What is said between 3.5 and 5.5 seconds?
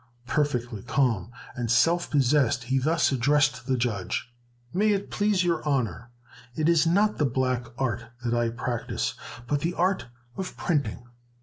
the judge: "May it please